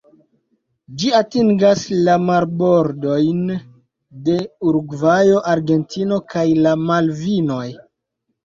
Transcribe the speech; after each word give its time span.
Ĝi 1.01 1.11
atingas 1.17 1.83
la 2.07 2.15
marbordojn 2.29 3.43
de 4.29 4.39
Urugvajo, 4.71 5.39
Argentino 5.55 6.21
kaj 6.33 6.47
la 6.65 6.73
Malvinoj. 6.89 7.65